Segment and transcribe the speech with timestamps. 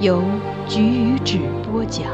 [0.00, 0.22] 由
[0.68, 2.06] 菊与纸播讲。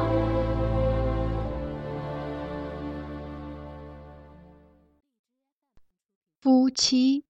[6.40, 7.24] 夫妻，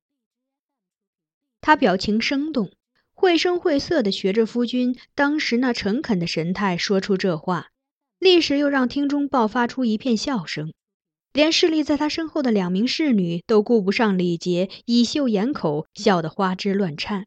[1.61, 2.71] 他表情生动，
[3.15, 7.73] 绘声绘色的学着夫君当时那诚恳的神态说出这话，
[8.21, 10.73] 立时又让厅中爆发出一片笑声，
[11.33, 17.27] 连侍立在他身后的两名侍女都顾不上礼节，以袖掩口，笑得花枝乱颤。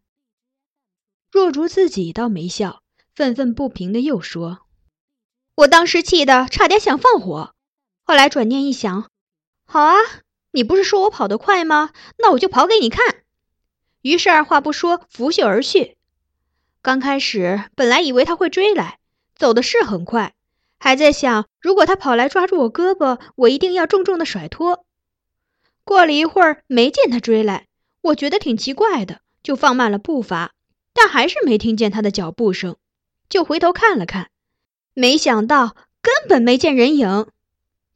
[1.30, 2.82] 若竹自己倒没笑。
[3.18, 4.60] 愤愤不平的又说
[5.58, 7.56] ：“我当时气得差点想放火，
[8.04, 9.10] 后来转念一想，
[9.66, 9.96] 好啊，
[10.52, 11.90] 你不是说我跑得快吗？
[12.20, 13.24] 那我就跑给你看。”
[14.04, 15.98] 于是二话不说，拂袖而去。
[16.84, 19.00] 刚开始本来以为他会追来，
[19.36, 20.36] 走的是很快，
[20.78, 24.86] 还在想如果他跑来抓住我胳膊，我一定要重重的甩脱。
[25.84, 27.66] 过了一会儿，没见他追来，
[28.02, 30.54] 我觉得挺奇怪的，就放慢了步伐，
[30.94, 32.78] 但还是没听见他的脚步声。
[33.30, 34.30] 就回头看了看，
[34.94, 37.28] 没想到根本没见人影。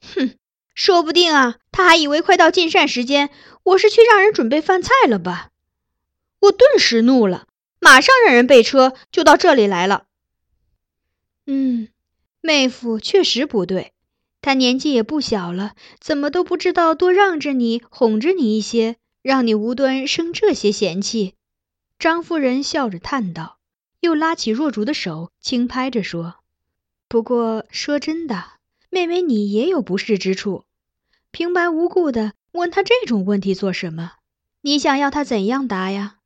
[0.02, 0.36] 哼，
[0.74, 3.30] 说不定啊，他还以为快到进膳时间，
[3.64, 5.50] 我是去让人准备饭菜了吧？
[6.40, 7.47] 我顿时怒了，
[7.80, 10.06] 马上让人备车，就到这里来了。
[11.46, 11.88] 嗯，
[12.41, 13.94] 妹夫确实不对，
[14.41, 21.36] 他年纪也不小了，怎么都不知道多让着你，哄着你一些，让你无端生这些嫌弃。
[22.00, 23.59] 张夫人笑着叹道。
[24.01, 26.38] 又拉起若竹的手，轻拍着说
[27.07, 28.53] ：“不过说真的，
[28.89, 30.66] 妹妹你也有不是之处。
[31.29, 34.13] 平白无故的问他这种问题做什么？
[34.61, 36.17] 你想要他怎样答呀？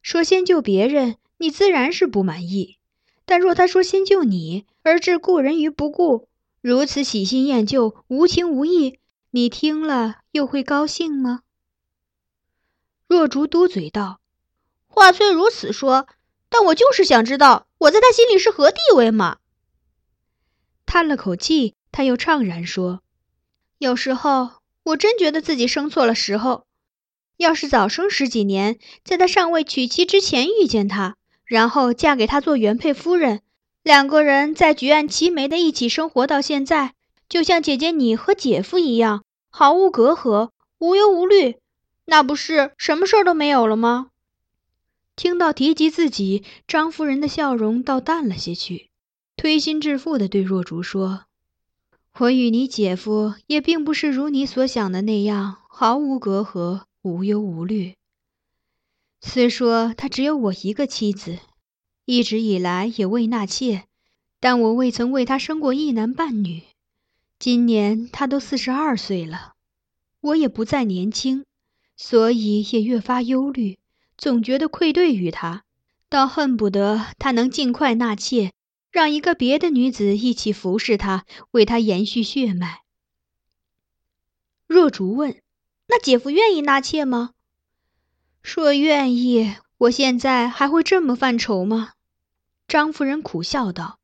[0.00, 2.76] 说先救别人，你自然是不满意；
[3.24, 6.28] 但若他说先救你，而置故人于不顾，
[6.60, 9.00] 如此喜新厌旧、无情无义，
[9.32, 11.40] 你听了又会高兴吗？”
[13.08, 14.20] 若竹嘟嘴道
[14.86, 16.06] ：“话虽如此说。”
[16.50, 19.38] 但我就是想知道，我在他心里是何地位嘛。
[20.86, 23.02] 叹了口气，他又怅然说
[23.78, 24.50] ：“有时候
[24.82, 26.64] 我真觉得自己生错了时候。
[27.36, 33.42] 要是早生十几年，在他尚未娶妻之前遇见他，然后嫁给他做原配夫人，
[33.82, 36.94] 两个人在举案齐眉的一起生活到现在，
[37.28, 41.58] 就像姐姐你和姐夫一样，毫无隔阂，无忧无虑，
[42.06, 44.08] 那不是什么事儿都没有了吗？”
[45.18, 48.88] 听到提及自己，张夫人的笑容倒淡了些去，
[49.36, 51.24] 推心置腹地对若竹说
[52.18, 57.96] ：“我与你姐夫也并不是如你所想的那样毫无隔阂、无忧无虑。
[59.20, 61.40] 虽说他只有我一个妻子，
[62.04, 63.86] 一直以来也未纳妾，
[64.38, 66.62] 但我未曾为他生过一男半女。
[67.40, 69.54] 今年他都四十二岁了，
[70.20, 71.44] 我也不再年轻，
[71.96, 73.77] 所以也越发忧虑。”
[74.18, 75.62] 总觉得愧对于他，
[76.08, 78.52] 倒恨不得他能尽快纳妾，
[78.90, 82.80] 让一个别的女子一起服侍他，为他延续血脉。
[84.66, 85.40] 若竹问
[85.86, 87.30] ：“那姐夫愿意纳妾吗？”
[88.42, 91.92] 说愿意，我现在还会这么犯愁吗？
[92.66, 94.00] 张夫人苦笑道：“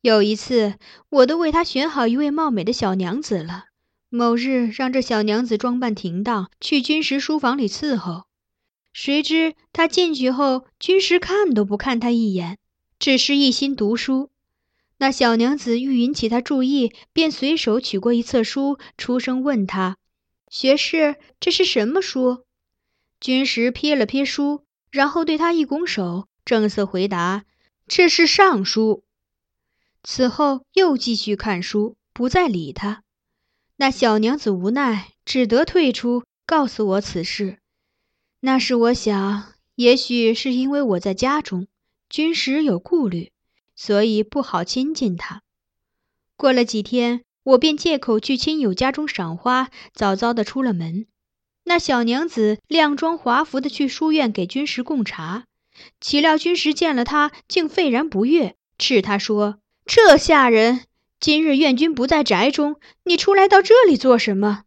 [0.00, 0.78] 有一次，
[1.10, 3.66] 我都为他选好一位貌美的小娘子了。
[4.08, 8.24] 某日，让这小娘子装扮停当，去军师书房里伺候。
[8.92, 12.58] 谁知他进去后，军师看都不看他一眼，
[12.98, 14.30] 只是一心读书。
[14.98, 19.96] 那小娘子欲引起他注意，便随手取过一册书，出声问他
[20.48, 22.44] ：‘学士，这是什么书？’”
[23.18, 27.44] 军师瞥了瞥书，然后对他一拱手，正色回答
[27.88, 29.04] ：“这是尚书。”
[30.04, 33.02] 此后又继续看书，不再理他。
[33.76, 37.58] 那小娘子无奈，只得退出，告诉我此事。
[38.44, 41.68] 那时我想，也许是因为我在家中，
[42.10, 43.30] 军师有顾虑，
[43.76, 45.42] 所以不好亲近他。
[46.36, 51.06] 过了几天，我便借口去亲友家中赏花，早早的出了门。
[51.62, 55.44] 那小娘子靓妆华服的去书院给军师供茶，
[56.00, 60.86] 岂料军师见了她，竟愤然不悦，斥他说：“这下人，
[61.20, 64.64] 今日愿君不在宅中，你出来到这里做什么？”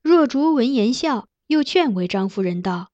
[0.00, 2.90] 若竹闻言笑，又劝慰张夫人道：“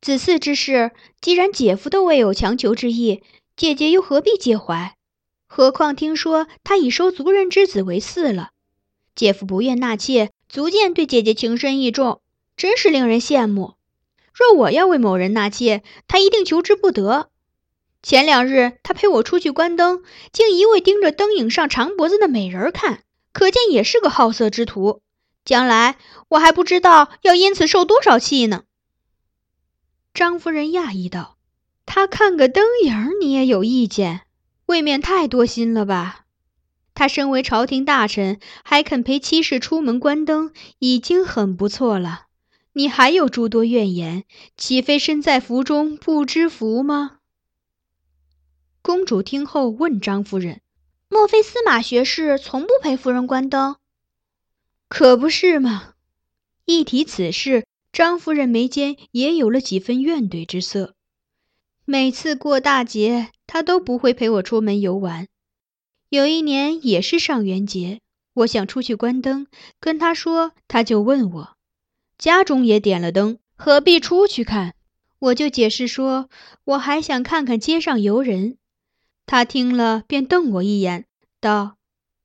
[0.00, 3.22] 子嗣之事，既然姐夫都未有强求之意，
[3.56, 4.96] 姐姐又何必介怀？
[5.46, 8.50] 何况听说他已收族人之子为嗣了，
[9.14, 12.22] 姐夫不愿纳妾。”足见对姐姐情深意重，
[12.56, 13.74] 真是令人羡慕。
[14.34, 17.30] 若我要为某人纳妾，他一定求之不得。
[18.02, 20.02] 前两日他陪我出去观灯，
[20.32, 25.02] 竟一味盯着灯影上长脖子的美人看，可见也是个好色之徒。
[25.44, 25.96] 将来
[26.28, 28.64] 我还不知道要因此受多少气呢。
[30.12, 31.36] 张夫人讶异道
[31.86, 34.22] ：“他看个灯影，你也有意见，
[34.66, 36.26] 未免太多心了吧？”
[36.94, 42.26] 他身为朝廷大臣，还肯陪妻室出门观灯，已经很不错了。
[42.72, 44.24] 你还有诸多怨言，
[44.56, 47.18] 岂非身在福中不知福吗？
[48.82, 50.60] 公主听后问张夫人
[51.08, 53.76] ：“莫非司马学士从不陪夫人观灯？”
[54.90, 55.94] 可不是嘛！
[56.64, 60.96] 一提此事，张夫人眉间也有了几分怨怼之色。
[61.84, 65.28] 每次过大节，他都不会陪我出门游玩。
[66.08, 68.00] 有一年也是上元节，
[68.34, 69.46] 我想出去观灯，
[69.78, 71.56] 跟他说，他就问我，
[72.18, 74.74] 家中也点了灯，何必出去看？
[75.20, 76.28] 我就解释说，
[76.64, 78.58] 我还想看看街上游人。
[79.24, 81.06] 他听了便瞪我一眼，
[81.40, 81.76] 道：“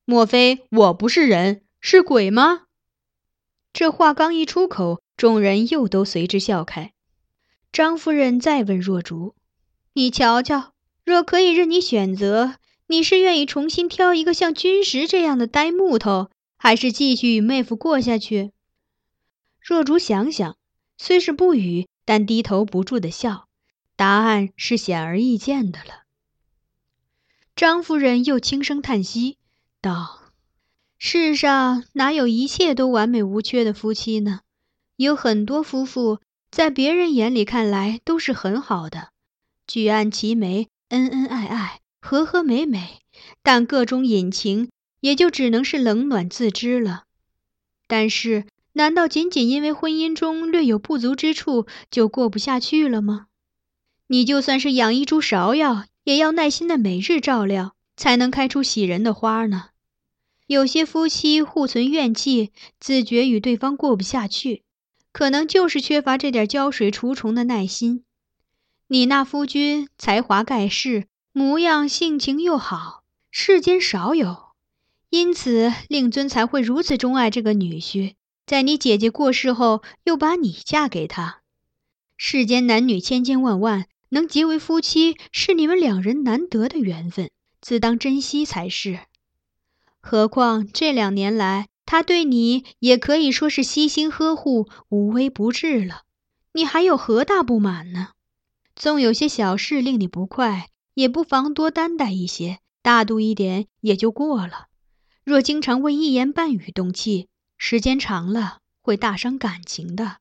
[0.04, 2.64] 莫非我不是人，是鬼吗？”
[3.72, 6.94] 这话刚一出口，众人又都随之笑开。
[7.72, 9.36] 张夫人再问若竹
[9.94, 10.74] ：“你瞧瞧，
[11.06, 12.56] 若可以任你选择。”
[12.88, 18.52] 你是愿意重新挑一个像君实这样的呆木头，还是继续与妹夫过下去？
[19.60, 20.56] 若竹想想，
[20.98, 23.48] 虽是不语，但低头不住的笑。
[23.96, 26.04] 答案是显而易见的了。
[27.56, 29.38] 张夫人又轻声叹息
[29.82, 30.20] 道
[30.98, 34.42] ：“世上哪有一切都完美无缺的夫妻呢？
[34.96, 36.20] 有很多夫妇
[36.52, 39.10] 在别人眼里看来都是很好的，
[39.68, 43.00] 举案齐眉，恩恩爱爱。”和和美美，
[43.42, 47.06] 但各种隐情也就只能是冷暖自知了。
[47.88, 53.26] 但是，难道仅仅因为婚姻中略有不足之处就过不下去了吗？
[54.06, 59.70] 你就算是养一株芍药，也要耐心的每日照料，才能开出喜人的花呢。
[60.48, 64.64] 有些夫妻互存怨气，自觉与对方过不下去，
[65.12, 68.04] 可能就是缺乏这点浇水除虫的耐心。
[68.88, 71.08] 你那夫君才华盖世。
[71.38, 74.52] 模样性情又好，世间少有，
[75.10, 78.14] 因此令尊才会如此钟爱这个女婿。
[78.46, 81.42] 在你姐姐过世后，又把你嫁给他。
[82.16, 89.02] 世间男女千千万万，能结为夫妻，是你们两人难得的缘分，自当珍惜才是。
[90.08, 96.04] 何况这两年来，他对你也可以说是悉心呵护，无微不至了。
[96.52, 98.10] 你还有何大不满呢？
[98.76, 100.70] 纵有些小事令你不快。
[100.94, 104.68] 也不妨多担待一些，大度一点也就过了。
[105.24, 110.20] 若经常为一言半语动气，时间长了会大伤感情的。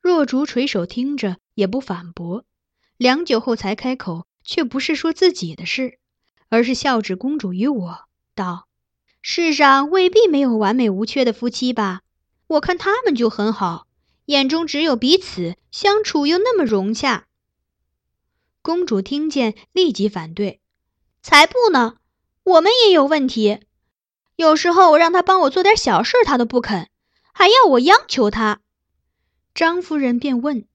[0.00, 2.44] 若竹垂手听着，也不反驳，
[2.96, 6.00] 良久后才开口，却不是说自己的事，
[6.48, 8.00] 而是笑指公主与我
[8.34, 8.68] 道
[9.20, 12.02] ：“世上未必没有完美无缺的夫妻吧？
[12.46, 13.86] 我看他们就很好，
[14.26, 17.26] 眼中只有彼此，相处又那么融洽。”
[18.62, 20.60] 公主听见，立即反对
[21.22, 21.96] ：“才不呢！
[22.44, 23.60] 我们也有问题。
[24.36, 26.88] 有时候我让他帮我做点小事，他都不肯，
[27.32, 28.60] 还要我央求他。”
[29.54, 30.66] 张夫人便问：“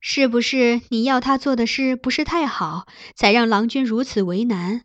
[0.00, 4.84] 是不是你要他做的事不是太好，才让郎君如此为难？”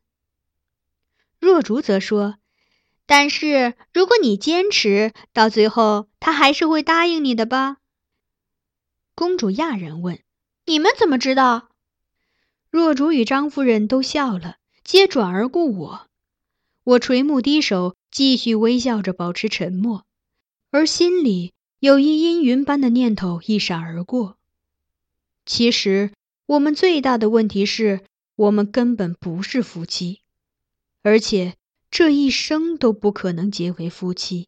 [1.40, 2.36] 若竹则说
[3.06, 7.78] ：“但是如果你坚持，到最后他还是会答应你的吧？”
[9.16, 10.20] 公主讶然问
[10.66, 11.70] ：“你们怎么知道？”
[12.70, 16.08] 若竹与张夫人都笑了，皆转而顾我。
[16.84, 20.06] 我垂目低首，继续微笑着保持沉默，
[20.72, 24.38] 而心里有一阴云般的念头一闪而过。
[25.46, 26.12] 其实，
[26.46, 28.02] 我们最大的问题是
[28.36, 30.22] 我们根本不是夫妻。
[31.02, 31.56] 而且
[31.92, 34.48] 这一生都不可能结为夫妻。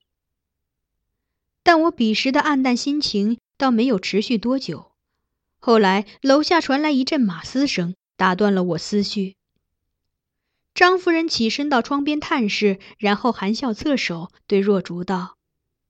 [1.64, 4.92] 但我彼时的暗淡心情倒没有持续多久。
[5.60, 9.36] 后来楼下传来一阵马嘶声，打断了我思绪。
[10.74, 15.36] 张夫人起身到窗边探视，然后含笑侧手对若竹道：“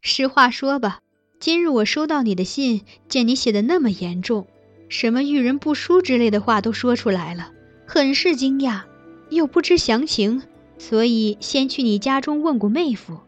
[0.01, 1.01] 实话说吧，
[1.39, 4.47] 今日我收到你的信，见你写的那么严重，
[4.89, 7.53] 什么遇人不淑之类的话都说出来了，
[7.87, 8.83] 很是惊讶，
[9.29, 10.43] 又不知详情。”
[10.81, 13.19] 所以先去你家中问过妹夫，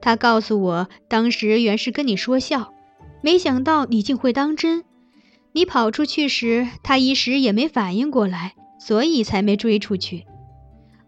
[0.00, 2.74] 他告诉我，当时原是跟你说笑，
[3.20, 4.82] 没想到你竟会当真。
[5.52, 10.24] 你跑出去时，他一时也没反应过来，所以才没追出去。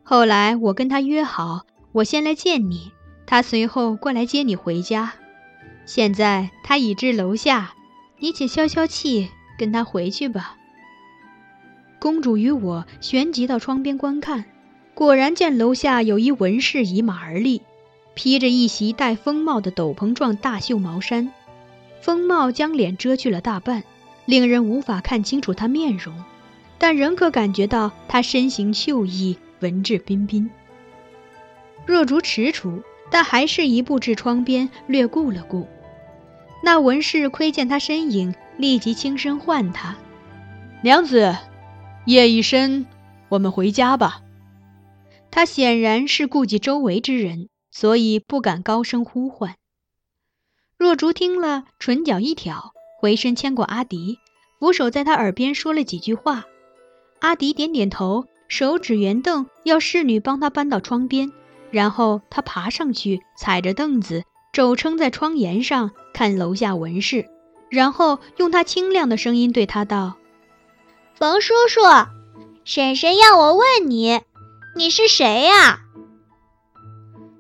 [0.04, 2.92] 后来我跟他约好，我先来见你，
[3.26, 5.14] 他随后过来接你回家。
[5.86, 7.74] 现在他已至楼下，
[8.20, 9.28] 你且消消气，
[9.58, 10.56] 跟他回去吧。
[11.98, 14.44] 公主与我旋即到窗边观看。
[14.94, 17.62] 果然见楼下有一文士倚马而立，
[18.14, 21.32] 披着一袭戴风帽的斗篷状大袖毛衫，
[22.00, 23.82] 风帽将脸遮去了大半，
[24.24, 26.14] 令人无法看清楚他面容，
[26.78, 30.48] 但仍可感觉到他身形秀逸，文质彬彬。
[31.84, 35.66] 若竹踟蹰，但还是一步至窗边，略顾了顾。
[36.62, 39.96] 那文士窥见他身影，立即轻声唤他
[40.82, 41.36] ：“娘子，
[42.06, 42.86] 夜已深，
[43.28, 44.20] 我们回家吧。”
[45.34, 49.56] 他显然是顾及周围之人，所以不敢高声呼唤。
[50.78, 54.20] 若竹听了，唇角一挑，回身牵过阿迪，
[54.60, 56.44] 扶手在他耳边说了几句话。
[57.18, 61.32] 阿迪点点头，手指圆凳，要侍女帮他搬到窗边。
[61.72, 64.22] 然后他爬上去，踩着凳子，
[64.52, 67.28] 肘撑在窗沿上，看楼下文士，
[67.70, 70.14] 然后用他清亮的声音对他道
[71.18, 71.80] ：“冯叔叔，
[72.62, 74.20] 婶婶要我问你。”
[74.76, 75.82] 你是谁呀？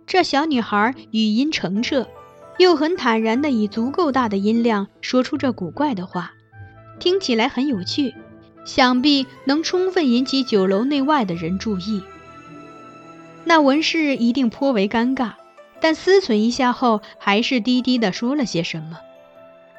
[0.06, 2.06] 这小女孩语音澄澈，
[2.58, 6.32] 又很坦然的以足够大的音量说出这古怪的话，
[7.00, 8.14] 听起来很有趣，
[8.64, 12.04] 想必能充分引起酒楼内外的人注意。
[13.42, 15.32] 那文士一定颇为尴尬，
[15.80, 19.00] 但思忖一下后，还是低低的说了些什么。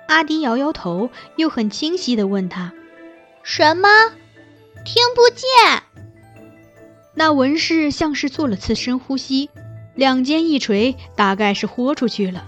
[0.09, 2.73] 阿迪摇摇头，又很清晰的问他
[3.43, 3.87] ：“什么？
[4.83, 5.83] 听不见？”
[7.15, 9.49] 那文士像是做了次深呼吸，
[9.95, 12.45] 两肩一垂，大概是豁出去了。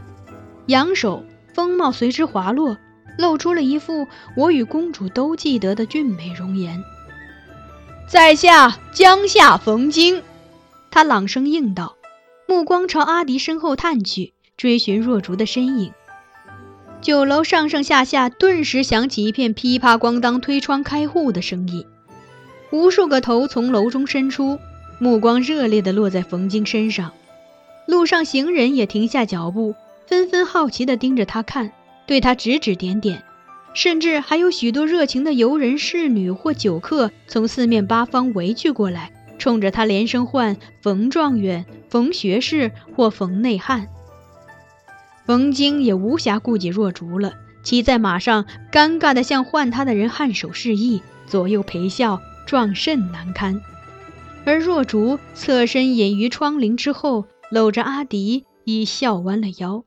[0.66, 2.78] 扬手，风帽随之滑落，
[3.18, 6.84] 露出了一副我与公主都记得的俊美容颜。
[8.10, 10.22] 在下江夏冯京，
[10.92, 11.96] 他朗声应道，
[12.48, 15.94] 目光朝阿迪身后探去，追寻若竹的身影。
[17.00, 21.86] 酒楼上上下下顿时响起一片噼啪咣当推窗开户的声音。
[22.72, 24.60] 无数个头从楼中伸出，
[25.00, 27.12] 目光热烈地落在冯京身上。
[27.86, 29.74] 路上行人也停下脚步，
[30.06, 31.72] 纷纷好奇地盯着他看，
[32.06, 33.24] 对他指指点点。
[33.74, 43.88] 甚至还有许多热情的游人、侍女或酒客从四面八方围聚过来，冲着他连声唤“冯状元”“冯学士”或“冯内汉”。
[45.28, 52.20] 冯京也无暇顾及若竹了，骑在马上，尴尬地向唤他的人颔首示意，左右陪笑。
[52.48, 53.62] 状甚难堪，
[54.46, 59.84] 而若竹侧身隐于窗棂之后，搂着阿迪，已笑弯了腰。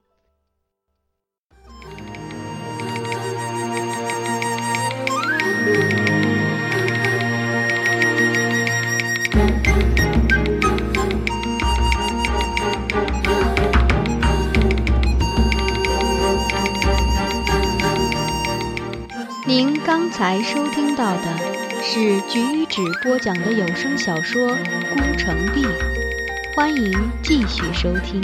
[19.47, 21.50] 您刚才收听到的。
[21.83, 24.51] 是菊与纸播讲的有声小说
[24.93, 25.65] 《孤城闭》，
[26.55, 28.21] 欢迎继续收听。